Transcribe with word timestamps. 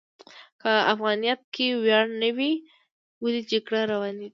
که 0.61 0.71
افغانیت 0.93 1.41
کې 1.53 1.67
ویاړ 1.83 2.05
نه 2.21 2.29
و، 2.37 2.39
ولې 3.23 3.41
جګړې 3.51 3.81
روانې 3.91 4.19
دي؟ 4.25 4.29